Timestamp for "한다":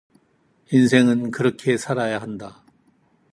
2.19-2.63